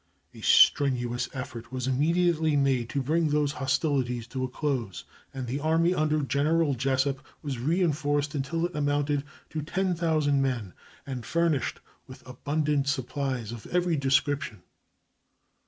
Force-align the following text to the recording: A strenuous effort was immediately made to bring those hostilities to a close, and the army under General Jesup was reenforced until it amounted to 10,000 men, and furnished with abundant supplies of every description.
A 0.33 0.41
strenuous 0.41 1.29
effort 1.31 1.71
was 1.71 1.85
immediately 1.85 2.55
made 2.55 2.89
to 2.89 3.03
bring 3.03 3.29
those 3.29 3.51
hostilities 3.51 4.25
to 4.29 4.43
a 4.43 4.47
close, 4.49 5.03
and 5.31 5.45
the 5.45 5.59
army 5.59 5.93
under 5.93 6.23
General 6.23 6.73
Jesup 6.73 7.19
was 7.43 7.59
reenforced 7.59 8.33
until 8.33 8.65
it 8.65 8.75
amounted 8.75 9.23
to 9.51 9.61
10,000 9.61 10.41
men, 10.41 10.73
and 11.05 11.23
furnished 11.23 11.81
with 12.07 12.27
abundant 12.27 12.87
supplies 12.87 13.51
of 13.51 13.67
every 13.67 13.95
description. 13.95 14.63